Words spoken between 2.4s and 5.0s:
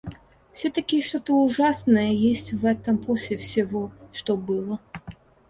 в этом после всего, что было.